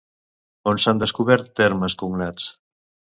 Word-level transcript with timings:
On 0.71 0.79
s'han 0.85 1.01
descobert 1.03 1.51
termes 1.61 1.97
cognats? 2.05 2.49